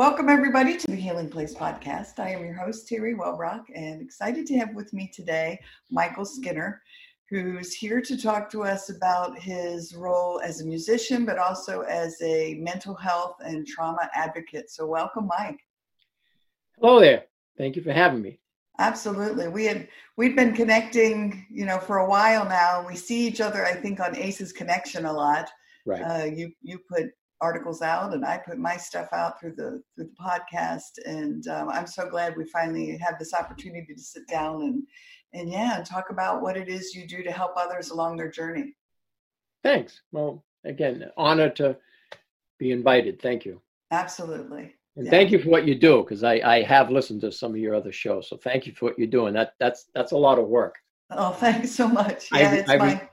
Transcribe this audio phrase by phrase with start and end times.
[0.00, 2.18] Welcome, everybody, to the Healing Place podcast.
[2.18, 6.80] I am your host, Teri Wellbrock, and excited to have with me today Michael Skinner,
[7.28, 12.16] who's here to talk to us about his role as a musician, but also as
[12.22, 14.70] a mental health and trauma advocate.
[14.70, 15.60] So, welcome, Mike.
[16.80, 17.24] Hello there.
[17.58, 18.40] Thank you for having me.
[18.78, 19.48] Absolutely.
[19.48, 22.86] We had we've been connecting, you know, for a while now.
[22.88, 25.50] We see each other, I think, on ACEs Connection a lot.
[25.84, 26.00] Right.
[26.00, 27.10] Uh, you you put
[27.40, 31.68] articles out and I put my stuff out through the through the podcast and um,
[31.70, 34.82] I'm so glad we finally have this opportunity to sit down and
[35.32, 38.30] and yeah and talk about what it is you do to help others along their
[38.30, 38.74] journey.
[39.62, 40.02] Thanks.
[40.12, 41.76] Well, again, honor to
[42.58, 43.20] be invited.
[43.20, 43.60] Thank you.
[43.90, 44.74] Absolutely.
[44.96, 45.10] And yeah.
[45.10, 47.74] thank you for what you do because I, I have listened to some of your
[47.74, 48.28] other shows.
[48.28, 49.34] So thank you for what you're doing.
[49.34, 50.76] That that's that's a lot of work.
[51.10, 52.28] Oh, thanks so much.
[52.32, 53.08] Yeah, I, it's I, my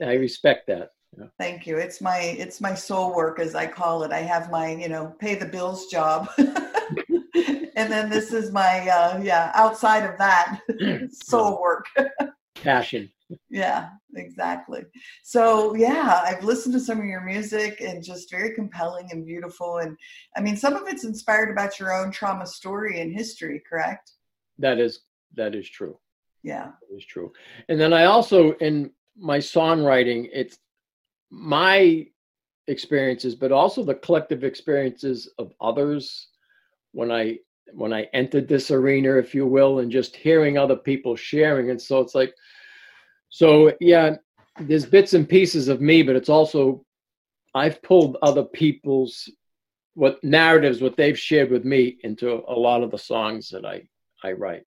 [0.00, 0.90] I respect that.
[1.18, 1.26] Yeah.
[1.38, 1.78] Thank you.
[1.78, 4.12] It's my it's my soul work as I call it.
[4.12, 6.28] I have my, you know, pay the bills job.
[6.38, 10.60] and then this is my uh yeah, outside of that
[11.10, 11.86] soul work.
[12.62, 13.10] Passion.
[13.50, 14.82] Yeah, exactly.
[15.24, 19.78] So, yeah, I've listened to some of your music and just very compelling and beautiful
[19.78, 19.96] and
[20.36, 24.12] I mean some of it's inspired about your own trauma story and history, correct?
[24.58, 25.00] That is
[25.34, 25.98] that is true.
[26.42, 26.66] Yeah.
[26.66, 27.32] That is true.
[27.68, 30.58] And then I also in my songwriting, it's
[31.30, 32.06] my
[32.68, 36.28] experiences, but also the collective experiences of others
[36.92, 37.38] when I
[37.72, 41.70] when I entered this arena, if you will, and just hearing other people sharing.
[41.70, 42.32] And so it's like,
[43.28, 44.16] so yeah,
[44.60, 46.84] there's bits and pieces of me, but it's also
[47.54, 49.28] I've pulled other people's
[49.94, 53.88] what narratives, what they've shared with me into a lot of the songs that I
[54.22, 54.62] I write.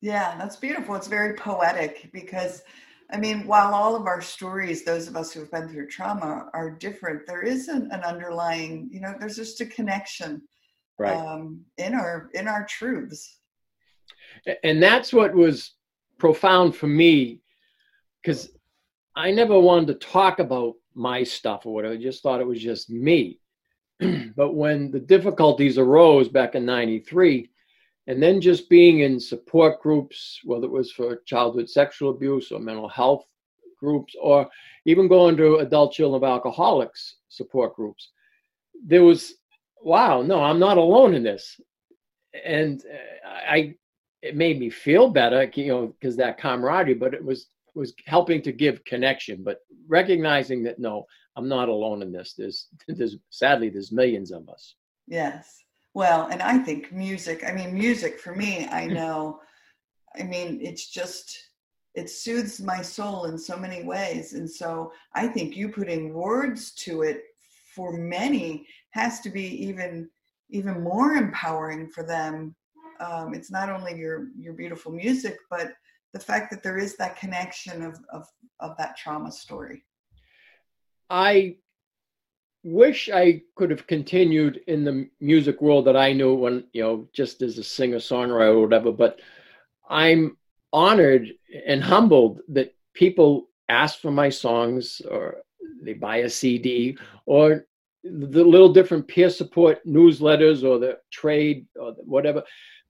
[0.00, 0.94] Yeah, that's beautiful.
[0.94, 2.62] It's very poetic because
[3.10, 6.70] I mean, while all of our stories, those of us who've been through trauma, are
[6.70, 10.42] different, there isn't an underlying, you know, there's just a connection
[10.98, 11.16] right.
[11.16, 13.38] um, in our in our truths.
[14.62, 15.72] And that's what was
[16.18, 17.40] profound for me,
[18.22, 18.50] because
[19.16, 21.94] I never wanted to talk about my stuff or whatever.
[21.94, 23.40] I just thought it was just me.
[24.36, 27.48] but when the difficulties arose back in '93,
[28.08, 32.58] and then just being in support groups, whether it was for childhood sexual abuse or
[32.58, 33.24] mental health
[33.78, 34.48] groups, or
[34.86, 38.10] even going to adult children of alcoholics support groups,
[38.82, 39.34] there was,
[39.82, 41.60] wow, no, I'm not alone in this.
[42.44, 43.74] And uh, I,
[44.22, 48.42] it made me feel better, you know, because that camaraderie, but it was was helping
[48.42, 51.04] to give connection, but recognizing that no,
[51.36, 52.34] I'm not alone in this.
[52.36, 54.74] There's, there's sadly, there's millions of us.
[55.06, 55.62] Yes.
[55.94, 58.94] Well, and I think music, I mean, music for me, I hmm.
[58.94, 59.40] know,
[60.18, 61.36] I mean, it's just,
[61.94, 64.34] it soothes my soul in so many ways.
[64.34, 67.22] And so I think you putting words to it
[67.74, 70.10] for many has to be even
[70.50, 72.54] even more empowering for them.
[73.00, 75.74] Um, it's not only your your beautiful music, but
[76.12, 78.26] the fact that there is that connection of of,
[78.60, 79.84] of that trauma story.
[81.10, 81.56] I
[82.64, 87.08] wish I could have continued in the music world that I knew when, you know,
[87.12, 88.92] just as a singer songwriter or whatever.
[88.92, 89.20] But
[89.88, 90.36] I'm
[90.72, 91.28] honored
[91.66, 95.42] and humbled that people ask for my songs or
[95.82, 97.66] they buy a CD or
[98.04, 102.42] the little different peer support newsletters or the trade or whatever.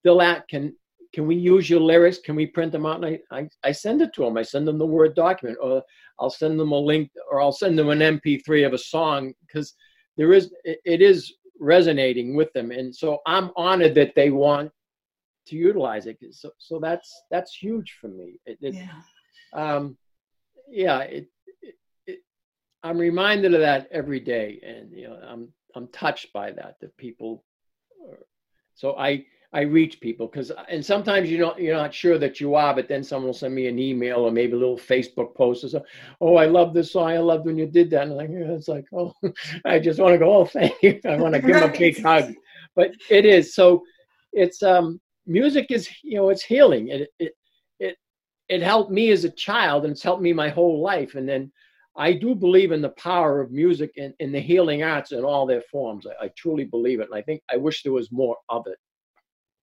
[0.03, 0.75] They'll ask, can
[1.13, 2.19] can we use your lyrics?
[2.19, 3.03] Can we print them out?
[3.03, 4.37] And I, I, I send it to them.
[4.37, 5.81] I send them the Word document or
[6.19, 9.73] I'll send them a link or I'll send them an MP3 of a song because
[10.17, 14.71] there is it is resonating with them, and so I'm honored that they want
[15.47, 16.17] to utilize it.
[16.31, 18.39] So so that's that's huge for me.
[18.45, 19.01] It, it, yeah.
[19.53, 19.97] Um,
[20.69, 20.99] yeah.
[20.99, 21.29] It,
[22.05, 22.19] it,
[22.83, 26.75] I'm reminded of that every day, and you know I'm I'm touched by that.
[26.81, 27.43] That people.
[28.05, 28.19] Are,
[28.75, 32.53] so I I reach people because, and sometimes you know you're not sure that you
[32.53, 35.63] are, but then someone will send me an email or maybe a little Facebook post
[35.63, 35.83] or so.
[36.21, 37.09] Oh, I love this song.
[37.09, 38.03] I loved when you did that.
[38.03, 39.13] And like, yeah, it's like, oh,
[39.65, 40.31] I just want to go.
[40.31, 40.99] Oh, thank you.
[41.05, 42.33] I want to give them a big hug.
[42.75, 43.83] But it is so.
[44.33, 46.89] It's um, music is you know it's healing.
[46.89, 47.33] It it
[47.79, 47.97] it
[48.49, 51.15] it helped me as a child, and it's helped me my whole life.
[51.15, 51.51] And then
[51.95, 55.47] I do believe in the power of music and in the healing arts in all
[55.47, 56.05] their forms.
[56.05, 58.77] I, I truly believe it, and I think I wish there was more of it.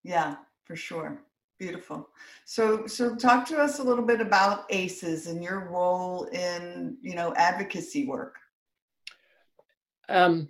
[0.06, 1.18] Yeah, for sure.
[1.58, 2.08] Beautiful.
[2.44, 7.16] So, so talk to us a little bit about ACEs and your role in, you
[7.16, 8.36] know, advocacy work.
[10.08, 10.48] Um,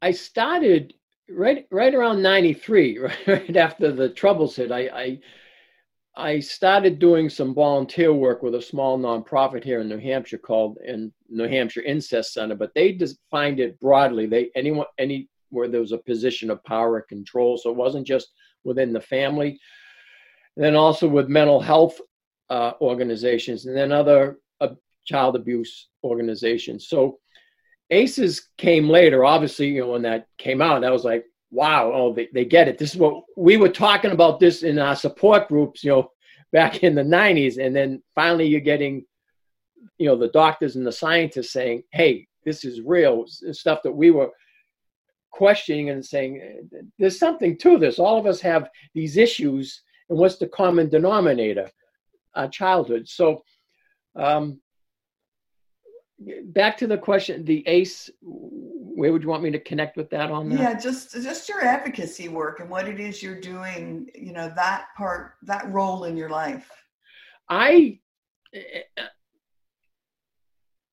[0.00, 0.94] I started
[1.28, 5.18] right right around 93 right after the troubles hit I, I
[6.16, 10.78] i started doing some volunteer work with a small nonprofit here in new hampshire called
[10.86, 15.80] in new hampshire incest center but they defined it broadly they anyone any where there
[15.80, 17.56] was a position of power and control.
[17.56, 18.28] So it wasn't just
[18.64, 19.58] within the family.
[20.56, 22.00] And then also with mental health
[22.50, 24.68] uh, organizations and then other uh,
[25.04, 26.88] child abuse organizations.
[26.88, 27.18] So
[27.90, 29.24] ACEs came later.
[29.24, 32.68] Obviously, you know, when that came out, that was like, wow, oh, they, they get
[32.68, 32.78] it.
[32.78, 36.10] This is what we were talking about this in our support groups, you know,
[36.52, 37.64] back in the 90s.
[37.64, 39.04] And then finally you're getting,
[39.98, 43.92] you know, the doctors and the scientists saying, hey, this is real it's stuff that
[43.92, 44.30] we were
[45.38, 46.68] questioning and saying,
[46.98, 48.00] there's something to this.
[48.00, 51.70] All of us have these issues, and what's the common denominator?
[52.34, 53.08] Our childhood.
[53.08, 53.44] So,
[54.16, 54.60] um,
[56.46, 58.10] back to the question, the ACE.
[58.20, 60.58] Where would you want me to connect with that on that?
[60.58, 64.10] Yeah, just just your advocacy work and what it is you're doing.
[64.12, 66.68] You know that part, that role in your life.
[67.48, 68.00] I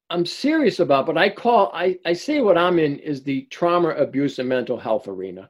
[0.09, 3.89] I'm serious about, but I call I, I say what I'm in is the trauma,
[3.89, 5.49] abuse, and mental health arena.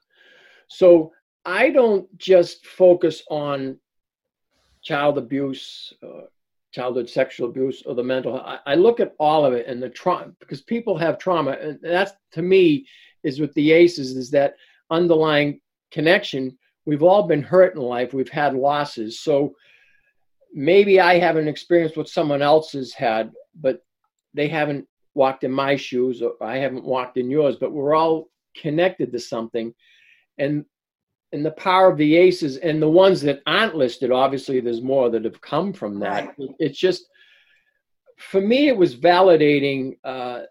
[0.68, 1.12] So
[1.46, 3.78] I don't just focus on
[4.82, 6.22] child abuse, uh,
[6.72, 8.40] childhood sexual abuse, or the mental.
[8.40, 11.80] I, I look at all of it and the trauma because people have trauma, and
[11.82, 12.86] that's to me
[13.24, 14.56] is with the ACEs is that
[14.90, 15.60] underlying
[15.92, 16.58] connection.
[16.86, 18.14] We've all been hurt in life.
[18.14, 19.20] We've had losses.
[19.20, 19.56] So
[20.54, 23.84] maybe I haven't experienced what someone else has had, but
[24.36, 28.30] they haven't walked in my shoes or I haven't walked in yours, but we're all
[28.56, 29.74] connected to something.
[30.38, 30.66] And
[31.32, 35.10] and the power of the ACEs and the ones that aren't listed, obviously there's more
[35.10, 36.36] that have come from that.
[36.60, 37.08] It's just
[38.18, 40.42] for me it was validating uh,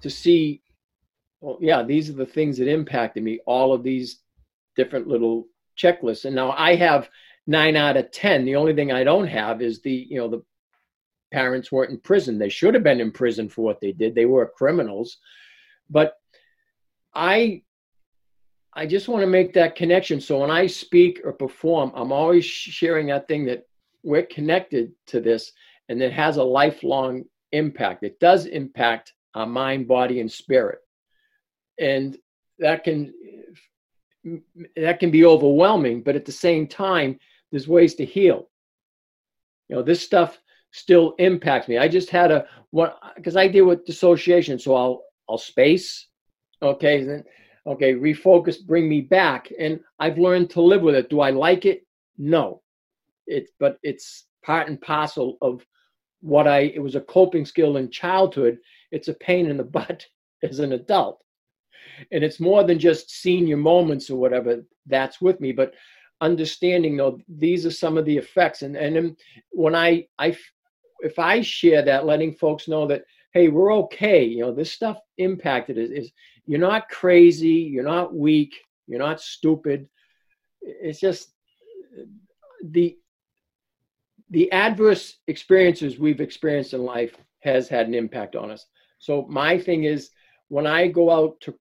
[0.00, 0.62] to see
[1.40, 4.20] well, yeah, these are the things that impacted me, all of these
[4.76, 5.46] different little
[5.78, 6.26] checklists.
[6.26, 7.08] And now I have
[7.46, 8.44] nine out of ten.
[8.44, 10.42] The only thing I don't have is the, you know, the
[11.30, 12.38] parents weren't in prison.
[12.38, 14.14] They should have been in prison for what they did.
[14.14, 15.18] They were criminals.
[15.88, 16.14] But
[17.14, 17.62] I
[18.72, 20.20] I just want to make that connection.
[20.20, 23.66] So when I speak or perform, I'm always sharing that thing that
[24.04, 25.52] we're connected to this
[25.88, 28.04] and it has a lifelong impact.
[28.04, 30.78] It does impact our mind, body, and spirit.
[31.80, 32.16] And
[32.60, 33.12] that can
[34.76, 37.18] that can be overwhelming, but at the same time,
[37.50, 38.50] there's ways to heal.
[39.68, 40.38] You know, this stuff
[40.72, 41.78] still impacts me.
[41.78, 46.08] I just had a one because I deal with dissociation, so I'll I'll space,
[46.62, 47.24] okay, then
[47.66, 51.10] okay, refocus, bring me back, and I've learned to live with it.
[51.10, 51.86] Do I like it?
[52.18, 52.62] No,
[53.26, 55.64] it's but it's part and parcel of
[56.20, 56.60] what I.
[56.60, 58.58] It was a coping skill in childhood.
[58.92, 60.06] It's a pain in the butt
[60.42, 61.20] as an adult,
[62.12, 65.74] and it's more than just senior moments or whatever that's with me, but
[66.20, 69.16] understanding though these are some of the effects and and um,
[69.52, 70.36] when i i
[71.02, 74.24] if I share that, letting folks know that hey, we're okay.
[74.24, 76.12] You know, this stuff impacted is, is
[76.46, 79.88] you're not crazy, you're not weak, you're not stupid.
[80.60, 81.32] It's just
[82.64, 82.96] the
[84.30, 88.66] the adverse experiences we've experienced in life has had an impact on us.
[88.98, 90.10] So my thing is
[90.48, 91.54] when I go out to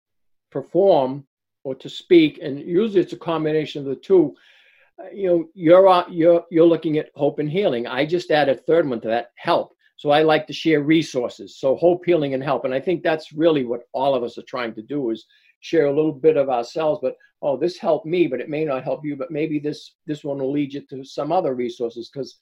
[0.51, 1.25] perform
[1.63, 4.35] or to speak, and usually it's a combination of the two,
[5.13, 7.87] you know you're you're you're looking at hope and healing.
[7.87, 9.73] I just add a third one to that help.
[9.97, 11.57] So i like to share resources.
[11.57, 12.65] So hope healing and help.
[12.65, 15.25] And i think that's really what all of us are trying to do is
[15.61, 18.81] share a little bit of ourselves but oh this helped me but it may not
[18.81, 22.39] help you but maybe this this one will lead you to some other resources because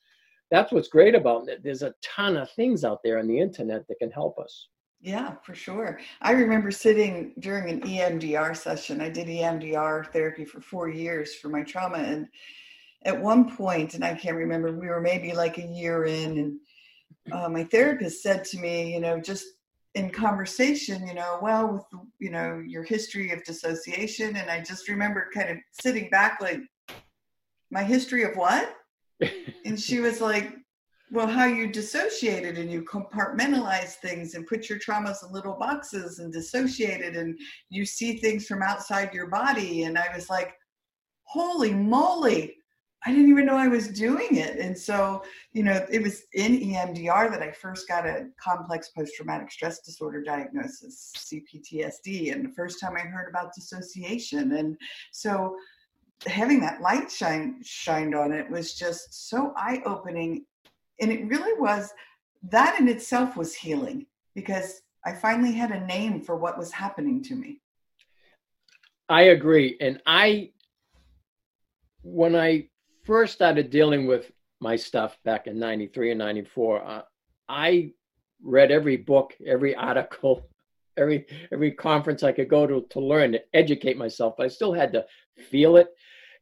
[0.52, 1.62] that's what's great about it.
[1.64, 4.68] There's a ton of things out there on the internet that can help us
[5.08, 6.02] yeah, for sure.
[6.22, 9.00] I remember sitting during an EMDR session.
[9.00, 12.00] I did EMDR therapy for four years for my trauma.
[12.00, 12.28] And
[13.04, 16.60] at one point, and I can't remember, we were maybe like a year in, and
[17.32, 19.46] uh, my therapist said to me, you know, just
[19.96, 24.36] in conversation, you know, well, with, you know, your history of dissociation.
[24.36, 26.60] And I just remember kind of sitting back like,
[27.72, 28.76] my history of what?
[29.66, 30.57] and she was like,
[31.12, 36.20] well, how you dissociated and you compartmentalize things and put your traumas in little boxes
[36.20, 39.84] and dissociated and you see things from outside your body.
[39.84, 40.54] And I was like,
[41.24, 42.58] holy moly,
[43.06, 44.58] I didn't even know I was doing it.
[44.58, 45.24] And so,
[45.54, 49.80] you know, it was in EMDR that I first got a complex post traumatic stress
[49.80, 54.54] disorder diagnosis, CPTSD, and the first time I heard about dissociation.
[54.54, 54.78] And
[55.12, 55.56] so,
[56.26, 60.44] having that light shine shined on it was just so eye opening
[61.00, 61.94] and it really was
[62.44, 67.24] that in itself was healing because I finally had a name for what was happening
[67.24, 67.62] to me.
[69.10, 69.77] I agree.
[69.80, 70.51] And I,
[72.04, 72.68] when I
[73.04, 77.01] first started dealing with my stuff back in 93 and 94, uh,
[77.48, 77.92] I
[78.44, 80.50] read every book, every article,
[80.98, 84.34] every every conference I could go to to learn to educate myself.
[84.38, 85.06] But I still had to
[85.50, 85.88] feel it,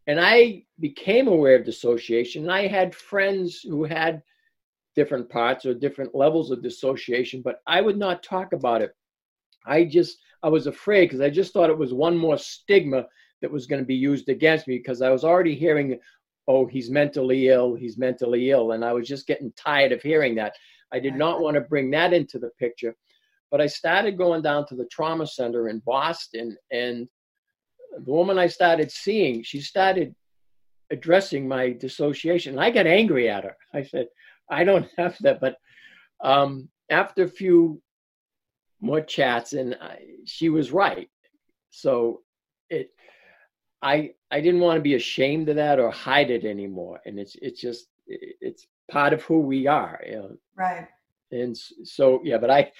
[0.08, 2.44] and I became aware of dissociation.
[2.44, 4.24] And I had friends who had
[4.96, 8.92] different parts or different levels of dissociation, but I would not talk about it.
[9.66, 13.06] I just, I was afraid because I just thought it was one more stigma
[13.42, 16.00] that was going to be used against me because I was already hearing,
[16.48, 18.72] oh, he's mentally ill, he's mentally ill.
[18.72, 20.54] And I was just getting tired of hearing that.
[20.94, 22.96] I did not want to bring that into the picture.
[23.52, 27.08] But I started going down to the trauma center in Boston, and
[28.04, 30.16] the woman I started seeing, she started
[30.92, 32.54] addressing my dissociation.
[32.54, 33.56] And I got angry at her.
[33.74, 34.08] I said,
[34.50, 35.58] I don't have that, but
[36.22, 37.82] um, after a few
[38.82, 41.10] more chats, and I, she was right.
[41.72, 42.22] So
[42.70, 42.92] it,
[43.82, 47.36] I, I didn't want to be ashamed of that or hide it anymore, and it's
[47.42, 50.02] it's just it's part of who we are.
[50.06, 50.38] You know?
[50.56, 50.88] Right.
[51.32, 52.72] And so yeah, but I,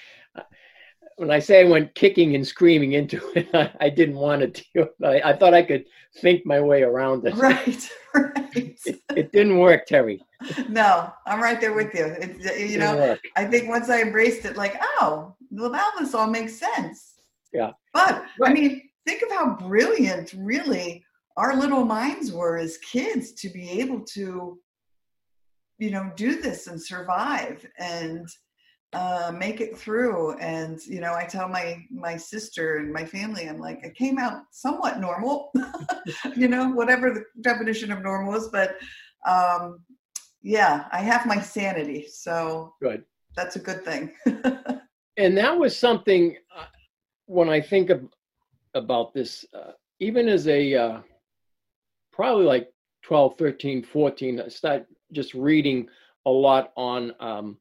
[1.16, 4.62] when I say I went kicking and screaming into it, I, I didn't want to
[4.74, 4.88] deal.
[5.04, 5.84] I, I, thought I could
[6.20, 7.34] think my way around it.
[7.34, 8.78] Right, right.
[8.84, 10.20] It, it didn't work, Teri.
[10.68, 12.04] No, I'm right there with you.
[12.04, 16.26] It, you know, I think once I embraced it, like, oh, well, now this all
[16.26, 17.14] makes sense.
[17.52, 17.72] Yeah.
[17.92, 18.50] But right.
[18.50, 21.04] I mean, think of how brilliant, really,
[21.36, 24.58] our little minds were as kids to be able to,
[25.78, 28.28] you know, do this and survive and
[28.96, 30.38] uh, make it through.
[30.38, 34.18] And you know, I tell my my sister and my family, I'm like, I came
[34.18, 35.52] out somewhat normal,
[36.36, 38.48] you know, whatever the definition of normal is.
[38.48, 38.78] But
[39.26, 39.80] um,
[40.40, 43.04] yeah, I have my sanity, so good.
[43.36, 44.12] That's a good thing.
[45.18, 46.64] and that was something uh,
[47.26, 48.02] when I think of
[48.72, 51.00] about this, uh, even as a uh,
[52.12, 52.72] probably like
[53.02, 55.86] 12, 13, 14, I start just reading
[56.24, 57.58] a lot on um,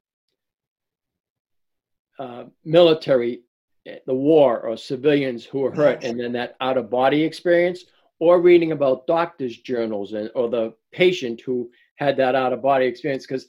[2.20, 3.42] uh, military,
[3.86, 7.86] eh, the war, or civilians who were hurt, and then that out of body experience,
[8.20, 12.86] or reading about doctors' journals and or the patient who had that out of body
[12.86, 13.26] experience.
[13.26, 13.48] Because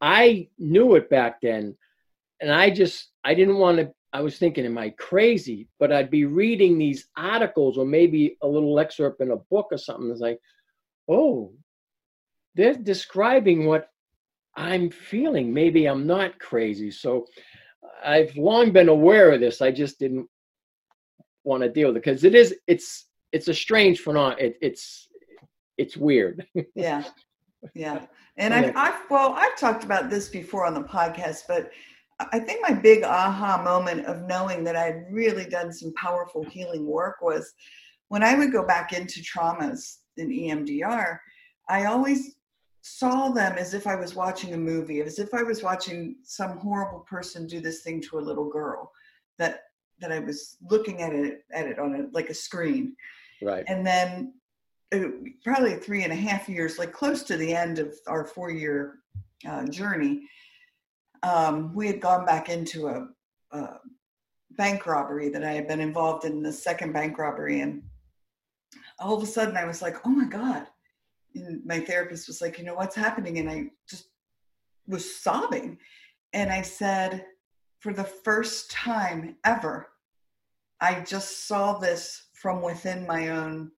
[0.00, 1.76] I knew it back then,
[2.40, 3.92] and I just I didn't want to.
[4.12, 5.68] I was thinking, am I crazy?
[5.78, 9.78] But I'd be reading these articles or maybe a little excerpt in a book or
[9.78, 10.10] something.
[10.10, 10.38] It's like,
[11.08, 11.54] oh,
[12.54, 13.88] they're describing what
[14.54, 15.54] I'm feeling.
[15.54, 16.90] Maybe I'm not crazy.
[16.90, 17.26] So
[18.04, 19.60] I've long been aware of this.
[19.60, 20.28] I just didn't
[21.44, 24.38] want to deal with it because it is it's it's a strange phenomenon.
[24.38, 25.08] It, it's
[25.78, 26.46] it's weird.
[26.74, 27.04] yeah,
[27.74, 28.06] yeah.
[28.36, 31.70] And I've, I've well I've talked about this before on the podcast, but
[32.30, 36.86] I think my big aha moment of knowing that I'd really done some powerful healing
[36.86, 37.52] work was
[38.08, 41.18] when I would go back into traumas in EMDR.
[41.68, 42.36] I always
[42.82, 46.58] saw them as if I was watching a movie, as if I was watching some
[46.58, 48.92] horrible person do this thing to a little girl.
[49.38, 49.62] That
[50.00, 52.96] that I was looking at it at it on a like a screen.
[53.40, 53.64] Right.
[53.66, 54.34] And then
[54.90, 55.10] it, uh,
[55.44, 58.98] probably three and a half years, like close to the end of our four year
[59.48, 60.28] uh, journey,
[61.22, 63.08] um, we had gone back into a,
[63.52, 63.78] a
[64.52, 67.82] bank robbery that I had been involved in the second bank robbery and
[68.98, 70.66] all of a sudden I was like, oh my God,
[71.34, 73.38] and my therapist was like, you know, what's happening?
[73.38, 74.08] And I just
[74.86, 75.78] was sobbing.
[76.32, 77.26] And I said,
[77.80, 79.88] for the first time ever,
[80.80, 83.70] I just saw this from within my own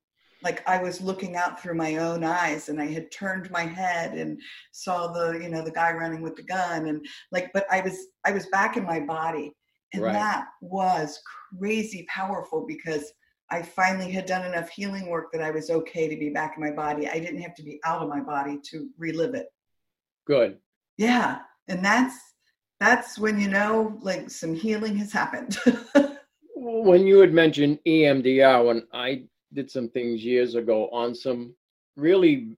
[0.45, 4.13] like I was looking out through my own eyes and I had turned my head
[4.13, 4.39] and
[4.73, 7.97] saw the you know the guy running with the gun and like but I was
[8.25, 9.53] I was back in my body
[9.95, 10.13] and right.
[10.13, 11.19] that was
[11.59, 13.11] crazy powerful because
[13.55, 16.63] I finally had done enough healing work that I was okay to be back in
[16.65, 17.09] my body.
[17.09, 19.47] I didn't have to be out of my body to relive it.
[20.27, 20.59] Good.
[20.99, 21.39] Yeah.
[21.69, 22.17] And that's
[22.81, 25.57] that's when you know like some healing has happened.
[26.57, 31.55] when you had mentioned EMDR, when I did some things years ago on some
[31.97, 32.57] really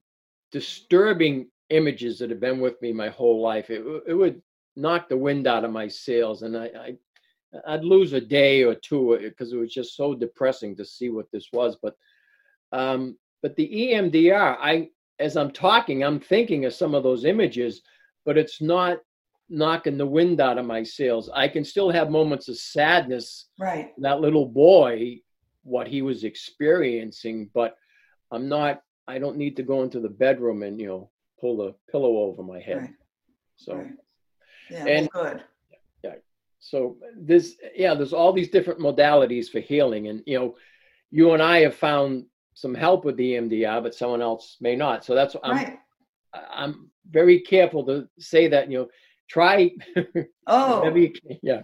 [0.51, 4.41] disturbing images that have been with me my whole life, it, it would
[4.75, 6.95] knock the wind out of my sails, and I, I
[7.65, 11.31] I'd lose a day or two because it was just so depressing to see what
[11.31, 11.77] this was.
[11.81, 11.95] But
[12.71, 14.89] um, but the EMDR, I
[15.19, 17.81] as I'm talking, I'm thinking of some of those images,
[18.25, 18.99] but it's not
[19.49, 21.29] knocking the wind out of my sails.
[21.33, 23.47] I can still have moments of sadness.
[23.57, 23.93] Right.
[23.99, 25.21] That little boy,
[25.63, 27.75] what he was experiencing, but
[28.31, 28.81] I'm not.
[29.07, 32.43] I don't need to go into the bedroom and you know pull the pillow over
[32.43, 32.77] my head.
[32.77, 32.93] Right.
[33.55, 33.75] So.
[33.75, 33.93] Right.
[34.69, 34.85] Yeah.
[34.85, 35.43] And- well, good.
[36.59, 40.55] So there's yeah, there's all these different modalities for healing, and you know,
[41.11, 45.05] you and I have found some help with the EMDR, but someone else may not.
[45.05, 45.77] So that's I'm right.
[46.33, 48.87] I'm very careful to say that you know
[49.29, 49.71] try
[50.47, 50.83] Oh.
[51.41, 51.63] Yeah.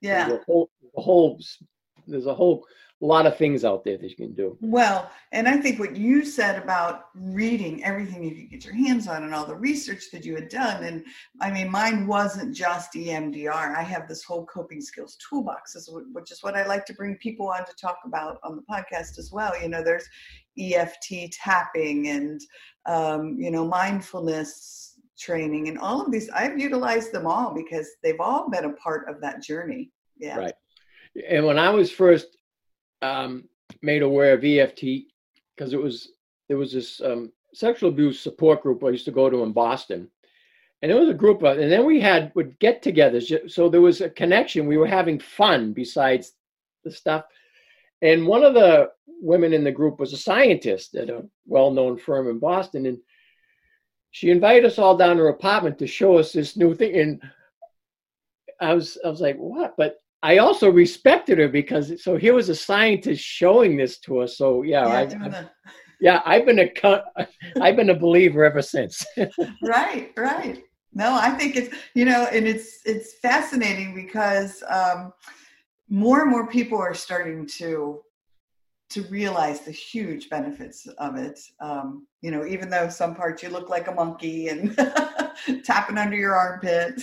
[0.00, 0.28] yeah.
[0.28, 1.40] There's a whole, a whole
[2.06, 2.64] there's a whole
[3.06, 4.56] lot of things out there that you can do.
[4.60, 9.08] Well, and I think what you said about reading everything you could get your hands
[9.08, 11.04] on and all the research that you had done, and
[11.40, 13.76] I mean, mine wasn't just EMDR.
[13.76, 15.76] I have this whole coping skills toolbox,
[16.12, 19.18] which is what I like to bring people on to talk about on the podcast
[19.18, 19.60] as well.
[19.60, 20.08] You know, there's
[20.58, 22.40] EFT tapping and
[22.86, 26.28] um, you know mindfulness training and all of these.
[26.30, 29.90] I've utilized them all because they've all been a part of that journey.
[30.18, 30.36] Yeah.
[30.36, 30.54] Right.
[31.28, 32.38] And when I was first
[33.02, 33.48] um,
[33.82, 35.06] made aware of EFT,
[35.54, 36.12] because it was
[36.48, 40.08] there was this um, sexual abuse support group I used to go to in Boston,
[40.80, 43.50] and it was a group of, and then we had would get-togethers.
[43.50, 44.66] So there was a connection.
[44.66, 46.32] We were having fun besides
[46.84, 47.24] the stuff.
[48.00, 52.28] And one of the women in the group was a scientist at a well-known firm
[52.28, 52.98] in Boston, and
[54.10, 56.96] she invited us all down to her apartment to show us this new thing.
[56.96, 57.22] And
[58.60, 59.74] I was I was like, what?
[59.76, 64.36] But I also respected her because so here was a scientist showing this to us.
[64.38, 65.46] So yeah, Yeah, I, I,
[66.00, 67.02] yeah, I've been a
[67.60, 69.04] I've been a believer ever since.
[69.62, 70.62] right right.
[70.94, 75.12] No i think it's you know and it's it's fascinating because um
[75.88, 78.02] more and more people are starting to
[78.90, 81.40] to realize the huge benefits of it.
[81.60, 84.76] Um you know even though some parts you look like a monkey and
[85.64, 87.02] tapping under your armpit.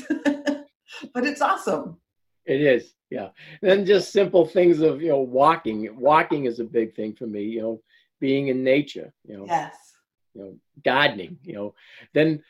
[1.14, 1.98] But it's awesome.
[2.46, 3.30] It is, yeah.
[3.62, 5.96] Then just simple things of you know walking.
[5.96, 7.44] Walking is a big thing for me.
[7.44, 7.82] You know,
[8.20, 9.14] being in nature.
[9.26, 9.90] You know, yes
[10.34, 11.38] you know, gardening.
[11.44, 11.76] You know,
[12.14, 12.44] then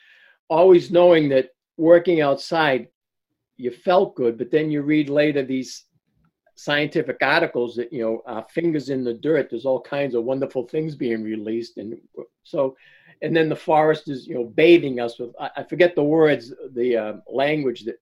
[0.48, 2.88] always knowing that working outside,
[3.56, 5.84] you felt good, but then you read later these
[6.54, 9.48] scientific articles that you know our fingers in the dirt.
[9.50, 11.96] There's all kinds of wonderful things being released, and
[12.44, 12.76] so.
[13.22, 15.34] And then the forest is, you know, bathing us with.
[15.38, 17.96] I, I forget the words, the uh, language that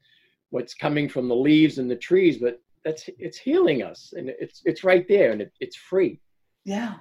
[0.50, 4.62] what's coming from the leaves and the trees, but that's it's healing us, and it's
[4.64, 6.20] it's right there, and it, it's free.
[6.64, 6.94] yeah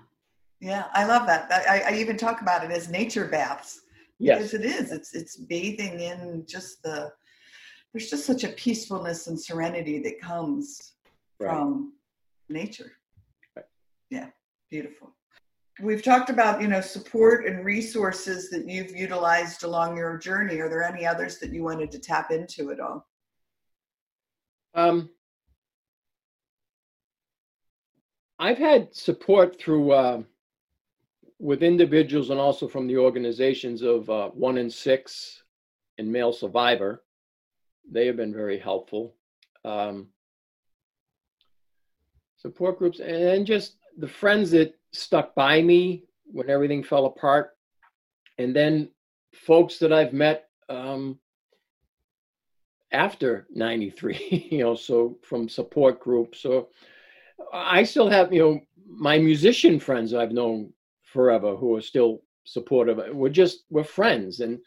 [0.60, 3.82] yeah i love that I, I even talk about it as nature baths
[4.20, 4.92] Yes, Because it is.
[4.92, 7.12] It's it's bathing in just the
[7.94, 10.94] there's just such a peacefulness and serenity that comes
[11.40, 11.50] right.
[11.50, 11.94] from
[12.50, 12.92] nature.
[13.56, 13.66] Right.
[14.10, 14.28] Yeah,
[14.70, 15.14] beautiful.
[15.82, 20.60] We've talked about, you know, support and resources that you've utilized along your journey.
[20.60, 23.08] Are there any others that you wanted to tap into at all?
[24.78, 25.10] Um,
[28.38, 30.22] I've had support through uh,
[31.40, 35.42] with individuals and also from the organizations of uh, One in Six
[35.98, 37.04] and Male Survivor.
[37.92, 39.16] They have been very helpful.
[39.66, 40.10] Um,
[42.38, 47.58] support groups and just the friends that stuck by me when everything fell apart,
[48.38, 48.90] and then
[49.34, 51.18] folks that I've met um,
[52.92, 56.70] after 93 you know so from support groups so
[57.54, 60.72] i still have you know my musician friends i've known
[61.04, 64.58] forever who are still supportive we're just we're friends and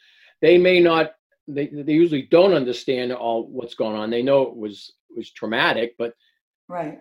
[0.42, 1.12] they may not
[1.48, 5.94] they, they usually don't understand all what's going on they know it was was traumatic
[5.98, 6.14] but
[6.68, 6.98] Right.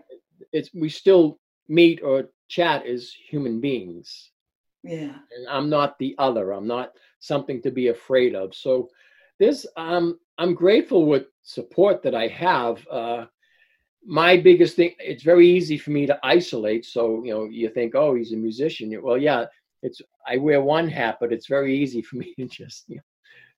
[0.52, 4.32] it's we still meet or chat as human beings
[4.84, 5.14] Yeah.
[5.36, 6.52] and I'm not the other.
[6.54, 8.56] I'm not something to be afraid of.
[8.56, 8.90] So
[9.40, 12.88] this, um, I'm grateful with support that I have.
[12.88, 13.26] Uh,
[14.06, 16.86] my biggest thing, it's very easy for me to isolate.
[16.86, 18.98] So you know, you think, oh, he's a musician.
[19.04, 19.46] Well, yeah,
[19.84, 23.02] it's I wear one hat, but it's very easy for me to just you know,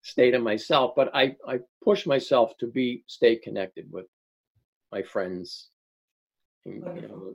[0.02, 0.94] stay to myself.
[0.96, 4.08] But I I push myself to be stay connected with
[4.91, 5.70] my friends.
[6.65, 7.34] And, you know,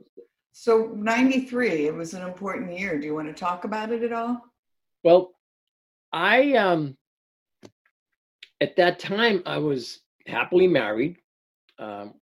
[0.51, 2.99] So 93, it was an important year.
[2.99, 4.41] Do you want to talk about it at all?
[5.03, 5.31] Well,
[6.11, 6.97] I um
[8.61, 11.17] at that time I was happily married,
[11.79, 12.15] um,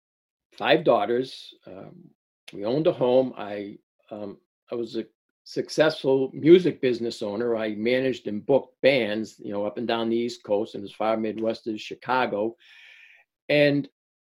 [0.57, 1.53] five daughters.
[1.65, 2.09] Um,
[2.53, 3.33] we owned a home.
[3.37, 3.77] I
[4.11, 4.37] um,
[4.71, 5.05] I was a
[5.43, 7.55] successful music business owner.
[7.55, 10.91] I managed and booked bands, you know, up and down the East Coast and as
[10.91, 12.55] far Midwest as Chicago.
[13.47, 13.87] And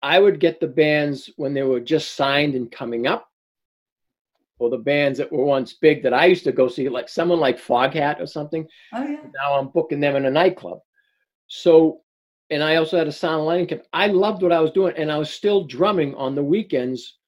[0.02, 3.28] I would get the bands when they were just signed and coming up,
[4.58, 7.40] or the bands that were once big that I used to go see, like someone
[7.40, 8.66] like Foghat or something.
[8.92, 9.20] Oh yeah.
[9.34, 10.80] Now I'm booking them in a nightclub.
[11.52, 12.02] So,
[12.48, 13.82] and I also had a sound lighting camp.
[13.92, 17.18] I loved what I was doing, and I was still drumming on the weekends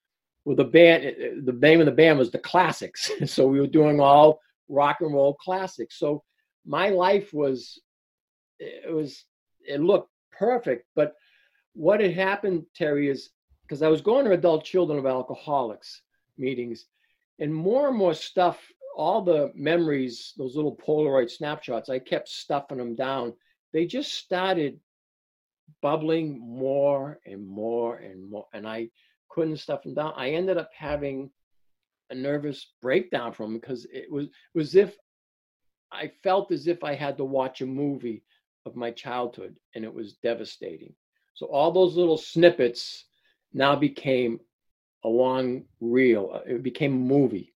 [0.45, 1.05] with the band.
[1.05, 4.41] Eh, eh, the name of the band was the Classics, so we were doing all
[4.69, 5.99] rock and roll classics.
[5.99, 6.23] So
[6.65, 7.81] my life was,
[8.61, 9.25] it was,
[9.61, 11.15] it looked perfect, but
[11.75, 13.31] what had happened, Teri, is
[13.63, 16.03] because I was going to adult children of alcoholics
[16.39, 16.87] meetings,
[17.41, 18.61] and more and more stuff,
[18.97, 23.33] all the memories, those little Polaroid snapshots, I kept stuffing them down.
[23.73, 24.79] They just started
[25.81, 28.91] bubbling more and more and more, and I
[29.29, 30.13] couldn't stuff them down.
[30.17, 31.31] I ended up having
[32.11, 34.97] a nervous breakdown from them because it was it was as if
[35.91, 38.23] I felt as if I had to watch a movie
[38.67, 40.95] of my childhood, and it was devastating.
[41.35, 43.07] So all those little snippets
[43.53, 44.41] now became
[45.05, 46.31] a long reel.
[46.35, 47.55] Uh, it became a movie,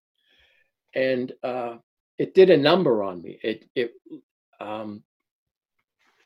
[0.94, 1.76] and uh,
[2.18, 3.38] it did a number on me.
[3.42, 3.92] It it
[4.60, 5.02] um,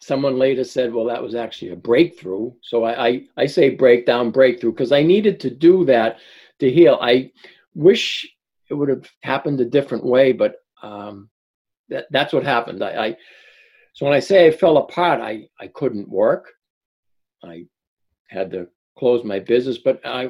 [0.01, 2.51] someone later said, well, that was actually a breakthrough.
[2.63, 6.19] So I I, I say breakdown, breakthrough because I needed to do that
[6.59, 6.99] to heal.
[7.01, 7.31] I
[7.75, 8.29] wish
[8.69, 11.29] it would have happened a different way, but um,
[11.89, 12.83] that that's what happened.
[12.83, 13.17] I, I
[13.93, 16.51] so when I say I fell apart, I I couldn't work.
[17.45, 17.67] I
[18.29, 20.29] had to close my business, but I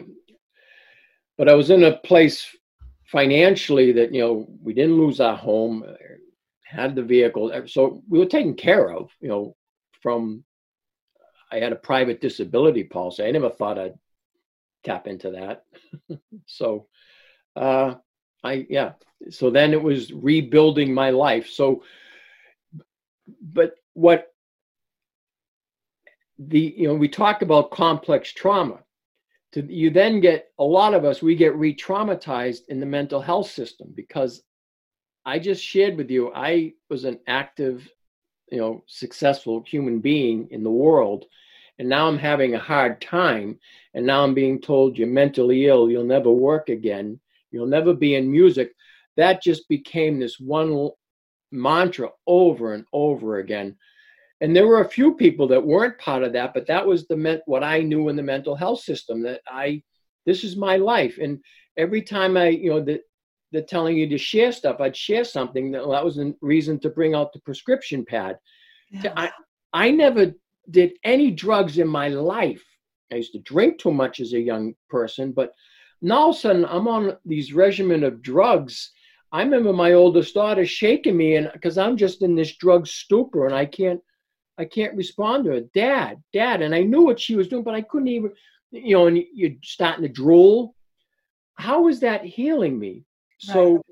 [1.39, 2.45] but I was in a place
[3.07, 5.85] financially that you know we didn't lose our home,
[6.65, 9.11] had the vehicle, so we were taken care of.
[9.21, 9.57] You know,
[10.01, 10.45] from
[11.53, 13.25] I had a private disability policy.
[13.25, 13.99] I never thought I'd
[14.85, 15.65] tap into that.
[16.47, 16.87] so,
[17.57, 17.95] uh,
[18.45, 18.93] I yeah.
[19.31, 21.49] So then it was rebuilding my life.
[21.49, 21.83] So,
[23.43, 24.33] but what
[26.41, 28.79] the you know we talk about complex trauma
[29.53, 33.51] to you then get a lot of us we get re-traumatized in the mental health
[33.51, 34.43] system because
[35.27, 37.87] i just shared with you i was an active
[38.51, 41.25] you know successful human being in the world.
[41.79, 43.59] And now i'm having a hard time.
[43.95, 45.91] And now i'm being told you're mentally ill.
[45.91, 47.21] You'll never work again.
[47.51, 48.73] You'll never be in music.
[49.17, 50.91] That just became this one
[51.53, 53.77] mantra over and over again.
[54.41, 57.17] And there were a few people that weren't part of that but that was the
[57.17, 59.83] meant what i knew in the mental health system that i
[60.27, 61.19] this is my life.
[61.21, 61.41] And
[61.77, 63.03] every time i you know that
[63.53, 66.79] they're telling you to share stuff i'd share something that, well, that was a reason
[66.79, 68.39] to bring out the prescription pad
[68.91, 69.13] yeah.
[69.17, 69.31] i
[69.73, 70.33] i never
[70.71, 72.65] did any drugs in my life
[73.13, 75.53] i used to drink too much as a young person but
[76.03, 78.93] now all of a sudden i'm on these regimen of drugs
[79.33, 83.47] i remember my oldest daughter shaking me and because i'm just in this drug stupor
[83.47, 84.01] and i can't
[84.61, 85.61] I can't respond to her.
[85.75, 86.61] Dad, dad.
[86.61, 88.33] And I knew what she was doing, but I couldn't even,
[88.71, 90.75] you know, and you're starting to drool.
[91.55, 93.05] How is that healing me?
[93.41, 93.83] So, right.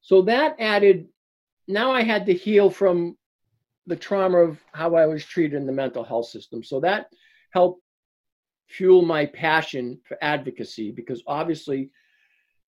[0.00, 1.08] so that added,
[1.66, 3.16] now I had to heal from
[3.86, 6.62] the trauma of how I was treated in the mental health system.
[6.62, 7.06] So that
[7.52, 7.82] helped
[8.68, 11.90] fuel my passion for advocacy because obviously,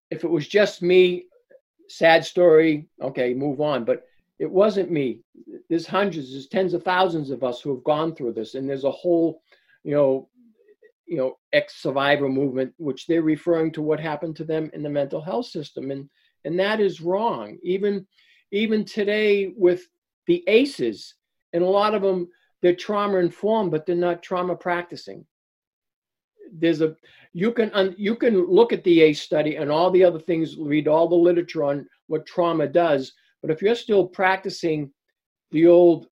[0.09, 1.25] if it was just me,
[1.89, 3.83] sad story, okay, move on.
[3.83, 4.05] But
[4.39, 5.19] it wasn't me.
[5.69, 8.85] There's hundreds, there's tens of thousands of us who have gone through this, and there's
[8.85, 9.41] a whole,
[9.83, 10.29] you know,
[11.05, 15.21] you know, ex-survivor movement, which they're referring to what happened to them in the mental
[15.21, 16.09] health system, and
[16.45, 17.57] and that is wrong.
[17.63, 18.05] Even
[18.51, 19.87] even today with
[20.27, 21.15] the ACEs,
[21.53, 22.27] and a lot of them
[22.61, 25.25] they're trauma informed, but they're not trauma practicing.
[26.51, 26.95] There's a
[27.33, 30.87] you can you can look at the ACE study and all the other things, read
[30.87, 34.91] all the literature on what trauma does, but if you're still practicing
[35.51, 36.07] the old,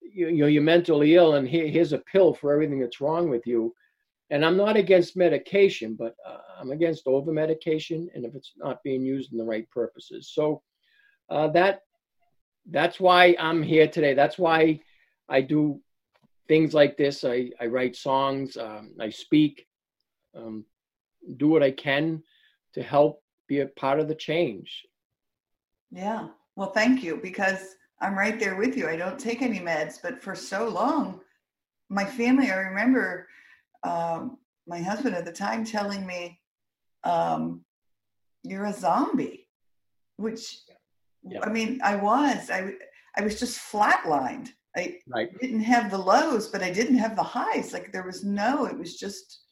[0.00, 3.46] you, know, you're mentally ill and here, here's a pill for everything that's wrong with
[3.46, 3.74] you.
[4.32, 8.82] And I'm not against medication, but uh, I'm against over medication and if it's not
[8.82, 10.30] being used in the right purposes.
[10.32, 10.62] So
[11.28, 11.80] uh, that
[12.70, 14.14] that's why I'm here today.
[14.14, 14.80] That's why
[15.28, 15.82] I do
[16.48, 17.24] things like this.
[17.24, 19.66] I, I write songs, um, I speak,
[20.34, 20.64] um,
[21.36, 22.22] do what I can
[22.72, 24.86] to help be a part of the change.
[25.90, 26.28] Yeah.
[26.56, 28.88] Well, thank you because I'm right there with you.
[28.88, 31.20] I don't take any meds, but for so long,
[31.90, 33.28] my family, I remember
[33.84, 36.40] um, my husband at the time telling me,
[37.04, 37.64] um,
[38.44, 39.48] You're a zombie,
[40.16, 40.58] which
[41.24, 41.40] yeah.
[41.42, 42.50] I mean, I was.
[42.50, 42.72] I,
[43.16, 44.48] I was just flatlined.
[44.76, 45.28] I right.
[45.40, 47.72] didn't have the lows, but I didn't have the highs.
[47.72, 49.42] Like there was no, it was just,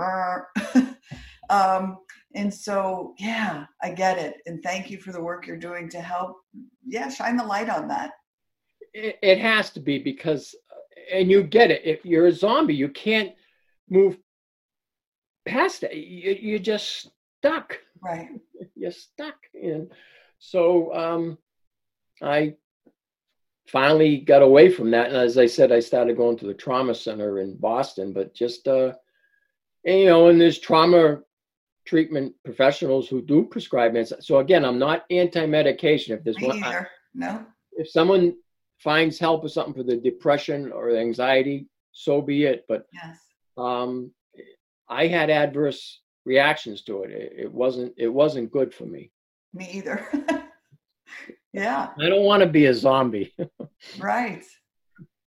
[0.00, 0.38] uh,
[1.50, 1.98] um,
[2.34, 4.38] and so yeah, I get it.
[4.46, 6.36] And thank you for the work you're doing to help,
[6.86, 8.10] yeah, shine the light on that.
[8.92, 10.54] It, it has to be because,
[11.12, 11.82] and you get it.
[11.84, 13.32] If you're a zombie, you can't
[13.88, 14.16] move
[15.46, 15.94] past it.
[15.94, 17.78] You, you're just stuck.
[18.02, 18.28] Right.
[18.74, 19.36] You're stuck.
[19.54, 19.90] And
[20.38, 21.38] so um,
[22.22, 22.54] I
[23.68, 25.08] finally got away from that.
[25.08, 28.68] And as I said, I started going to the trauma center in Boston, but just,
[28.68, 28.92] uh,
[29.84, 31.20] and, you know, and there's trauma
[31.86, 34.12] treatment professionals who do prescribe meds.
[34.22, 36.16] So again, I'm not anti-medication.
[36.16, 36.88] If there's Me one, either.
[37.14, 37.46] no.
[37.72, 38.34] If someone
[38.78, 42.64] finds help or something for the depression or the anxiety, so be it.
[42.68, 43.18] But yes.
[43.56, 44.10] Um,
[44.88, 47.10] I had adverse reactions to it.
[47.10, 47.32] it.
[47.36, 47.94] It wasn't.
[47.96, 49.10] It wasn't good for me.
[49.54, 50.06] Me either.
[51.52, 51.90] yeah.
[51.98, 53.34] I don't want to be a zombie.
[53.98, 54.44] right.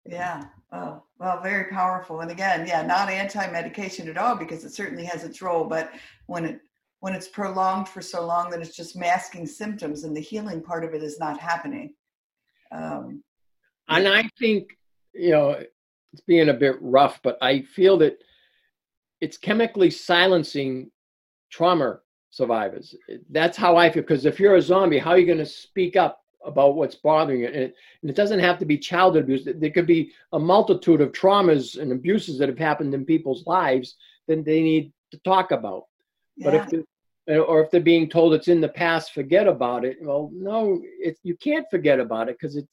[0.05, 0.45] Yeah.
[0.71, 2.21] Oh, well, very powerful.
[2.21, 5.65] And again, yeah, not anti-medication at all because it certainly has its role.
[5.65, 5.91] But
[6.25, 6.59] when it
[6.99, 10.83] when it's prolonged for so long that it's just masking symptoms and the healing part
[10.83, 11.93] of it is not happening.
[12.71, 13.23] Um,
[13.87, 14.69] and I think
[15.13, 15.63] you know
[16.15, 18.23] it's being a bit rough, but I feel that
[19.19, 20.89] it's chemically silencing
[21.51, 21.99] trauma
[22.29, 22.95] survivors.
[23.29, 24.01] That's how I feel.
[24.01, 27.41] Because if you're a zombie, how are you going to speak up about what's bothering
[27.41, 27.47] you?
[27.47, 29.45] And it, and it, doesn't have to be childhood abuse.
[29.45, 33.95] There could be a multitude of traumas and abuses that have happened in people's lives
[34.29, 35.83] that they need to talk about.
[36.37, 36.51] Yeah.
[36.51, 36.85] But if
[37.27, 39.97] or if they're being told it's in the past, forget about it.
[39.99, 42.71] Well, no, it, you can't forget about it because it's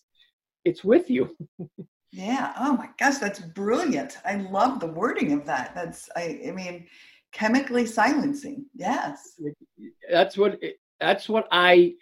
[0.64, 1.36] it's with you.
[2.12, 2.52] yeah.
[2.58, 4.18] Oh my gosh, that's brilliant.
[4.24, 5.74] I love the wording of that.
[5.74, 6.40] That's I.
[6.46, 6.86] I mean,
[7.32, 8.66] chemically silencing.
[8.74, 9.40] Yes.
[10.10, 10.60] That's what
[11.00, 11.94] that's what I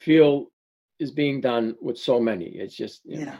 [0.00, 0.46] feel
[0.98, 2.46] is being done with so many.
[2.46, 3.24] It's just yeah.
[3.24, 3.36] Know.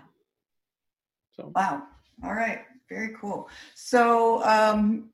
[1.33, 1.83] So wow.
[2.22, 2.61] All right.
[2.88, 3.48] Very cool.
[3.74, 5.11] So um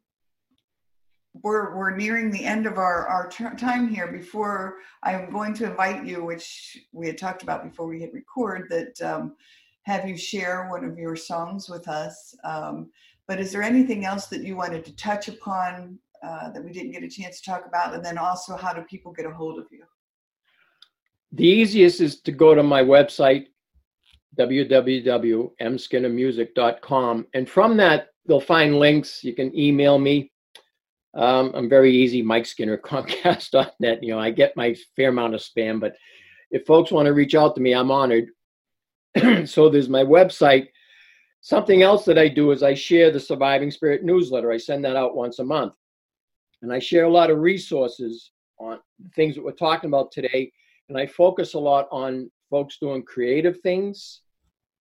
[1.43, 6.05] we're we're nearing the end of our our time here before i'm going to invite
[6.05, 9.37] you which we had talked about before we hit record that um,
[9.83, 12.35] have you share one of your songs with us?
[12.45, 12.91] Um,
[13.27, 16.93] but is there anything else that you wanted to touch upon uh, that we didn't
[16.93, 17.95] get a chance to talk about?
[17.95, 19.83] And then also how do people get a hold of you?
[21.33, 23.47] The easiest is to go to my website
[24.39, 29.25] www.mskinnermusic.com and from that they'll find links.
[29.25, 30.31] You can email me.
[31.15, 34.03] Um, I'm very easy, Mike Skinner, Comcast.net.
[34.03, 35.97] You know, I get my fair amount of spam, but
[36.51, 38.29] if folks want to reach out to me, I'm honored.
[39.47, 40.69] so there's my website.
[41.41, 44.53] Something else that I do is I share the Surviving Spirit newsletter.
[44.53, 45.73] I send that out once a month.
[46.63, 48.79] And I share a lot of resources on
[49.15, 50.53] things that we're talking about today.
[50.89, 54.21] And I focus a lot on folks doing creative things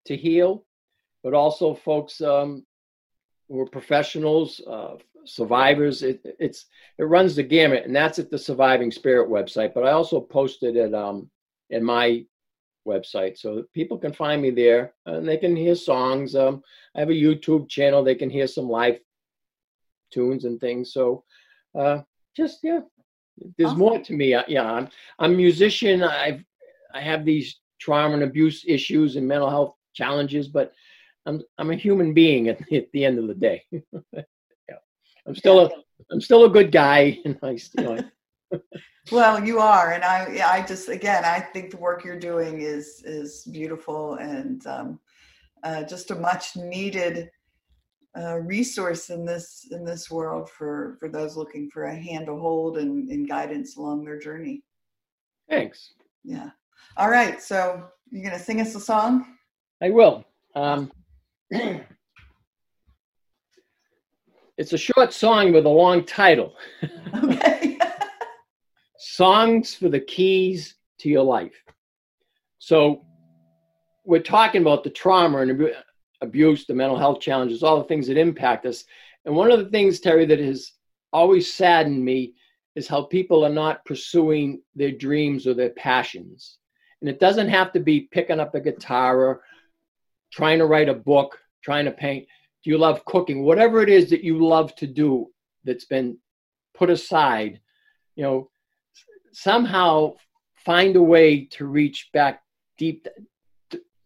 [0.06, 0.66] to heal,
[1.24, 2.66] but also folks um,
[3.48, 6.04] who are professionals, uh, survivors.
[6.04, 6.66] It, it's
[6.98, 9.74] it runs the gamut, and that's at the Surviving Spirit website.
[9.74, 11.30] But I also posted it um,
[11.70, 12.26] in my
[12.90, 16.36] website, so people can find me there and they can hear songs.
[16.36, 16.62] Um,
[16.96, 19.00] I have a YouTube channel; they can hear some live
[20.12, 20.94] tunes and things.
[20.94, 21.24] So
[21.78, 22.00] uh,
[22.36, 22.82] just yeah,
[23.58, 23.80] there's awesome.
[23.80, 24.36] more to me.
[24.36, 26.04] I, yeah, I'm I'm a musician.
[26.04, 26.44] I've
[26.94, 30.74] I have these trauma and abuse issues and mental health challenges, but
[31.26, 33.64] I'm I'm a human being at, at the end of the day.
[35.28, 35.70] I'm still a
[36.12, 37.58] I'm still a good guy, and I.
[39.12, 43.02] well, you are, and I I just again I think the work you're doing is
[43.06, 45.00] is beautiful and um,
[45.64, 47.30] uh, just a much needed
[48.18, 52.36] uh, resource in this in this world for for those looking for a hand to
[52.36, 54.64] hold and, and guidance along their journey.
[55.50, 55.94] Thanks.
[56.24, 56.50] Yeah.
[56.98, 57.42] All right.
[57.42, 59.26] So you're gonna sing us a song.
[59.82, 60.26] I will.
[60.56, 60.92] Um,
[64.60, 66.54] It's a short song with a long title.
[67.24, 67.59] Okay.
[69.00, 71.56] Songs for the Keys to Your Life.
[72.60, 73.06] So
[74.06, 75.72] we're talking about the trauma and
[76.22, 78.84] abuse, the mental health challenges, all the things that impact us.
[79.26, 80.74] And one of the things, Teri, that has
[81.14, 82.34] always saddened me
[82.76, 86.58] is how people are not pursuing their dreams or their passions.
[87.02, 89.42] And it doesn't have to be picking up a guitar or
[90.32, 92.28] trying to write a book, trying to paint
[92.64, 95.28] do you love cooking whatever it is that you love to do
[95.64, 96.18] that's been
[96.74, 97.60] put aside
[98.16, 98.50] you know
[99.42, 100.14] somehow
[100.56, 102.44] find a way to reach back
[102.78, 103.08] deep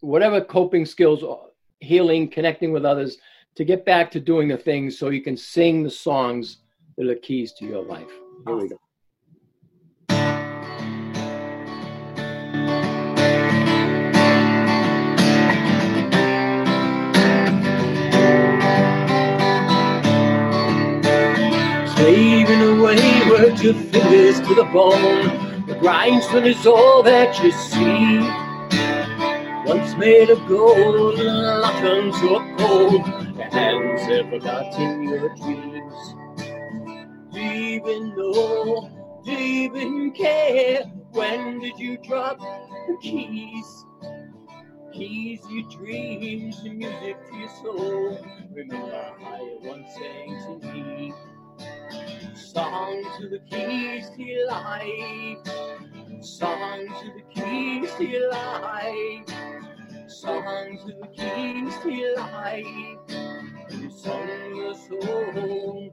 [0.00, 1.36] whatever coping skills uh,
[1.80, 3.18] healing connecting with others
[3.56, 6.58] to get back to doing the things so you can sing the songs
[6.96, 8.10] that are keys to your life.
[8.46, 8.83] Here we go
[23.64, 25.64] your fingers to the bone.
[25.66, 28.18] The grindstone is all that you see.
[29.66, 33.06] Once made of gold, turns a cold.
[33.34, 36.14] Your hands have forgotten your dreams.
[37.32, 37.40] Do
[39.32, 40.82] you even care?
[41.12, 43.86] When did you drop the keys?
[44.92, 48.18] Keys to your dreams, the music to your soul.
[48.52, 51.14] Remember how you once sang to me.
[52.34, 55.38] Songs to the keys to your life.
[56.20, 59.28] Songs to the keys to your life.
[60.06, 62.64] Songs to the keys to your life.
[63.70, 65.92] You sung your soul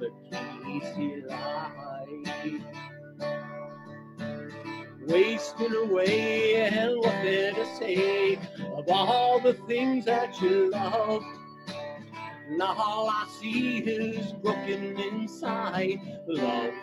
[0.00, 2.62] the keys to your life.
[5.06, 8.38] Wasting away and what there to say
[8.76, 11.22] of all the things that you love.
[12.50, 16.74] Now all I see is broken inside love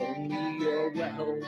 [0.00, 1.44] only your wealth.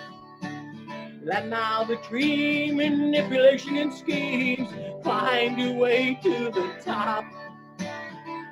[1.24, 4.68] That now the dream, manipulation, and schemes
[5.02, 7.24] climbed your way to the top.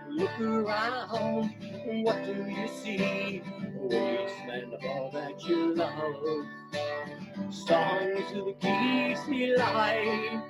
[0.09, 1.55] Look around,
[2.03, 3.43] what do you see?
[3.75, 6.47] Wasteland all that you love.
[7.53, 10.43] Songs to the keys to life.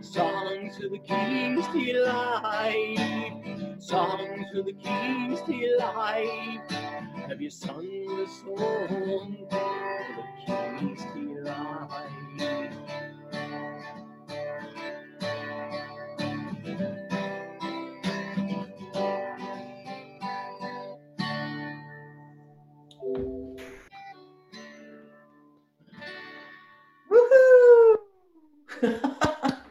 [0.00, 3.59] Songs to the keys to life.
[3.80, 6.70] Songs to the keys to your life.
[7.28, 11.90] Have you sung the song the keys to your life?